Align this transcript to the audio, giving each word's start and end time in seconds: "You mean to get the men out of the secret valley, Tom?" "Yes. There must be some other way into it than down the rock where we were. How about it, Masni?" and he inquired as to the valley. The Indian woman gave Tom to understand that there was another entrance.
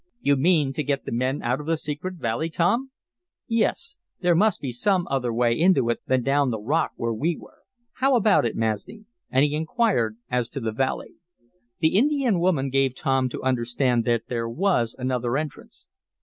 "You 0.19 0.35
mean 0.35 0.73
to 0.73 0.81
get 0.81 1.05
the 1.05 1.11
men 1.11 1.43
out 1.43 1.59
of 1.59 1.67
the 1.67 1.77
secret 1.77 2.15
valley, 2.15 2.49
Tom?" 2.49 2.89
"Yes. 3.47 3.97
There 4.19 4.33
must 4.33 4.59
be 4.59 4.71
some 4.71 5.07
other 5.11 5.31
way 5.31 5.53
into 5.55 5.91
it 5.91 5.99
than 6.07 6.23
down 6.23 6.49
the 6.49 6.57
rock 6.59 6.93
where 6.95 7.13
we 7.13 7.37
were. 7.37 7.59
How 7.97 8.15
about 8.15 8.43
it, 8.43 8.55
Masni?" 8.55 9.05
and 9.29 9.43
he 9.43 9.53
inquired 9.53 10.17
as 10.27 10.49
to 10.49 10.59
the 10.59 10.71
valley. 10.71 11.17
The 11.81 11.95
Indian 11.99 12.39
woman 12.39 12.71
gave 12.71 12.95
Tom 12.95 13.29
to 13.29 13.43
understand 13.43 14.03
that 14.05 14.23
there 14.27 14.49
was 14.49 14.95
another 14.97 15.37
entrance. 15.37 15.85